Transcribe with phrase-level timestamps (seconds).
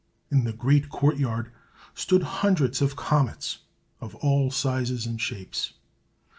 [0.31, 1.51] In the great court yard
[1.93, 3.59] stood hundreds of comets,
[3.99, 5.73] of all sizes and shapes.